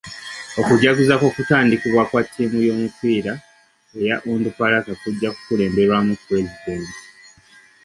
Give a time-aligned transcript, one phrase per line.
[0.59, 3.33] Okujaguza kw'okutandikibwawo kwa ttiimu y'omupiira
[3.99, 7.01] eya Onduparaka kujja kukulemberwamu pulezidenti.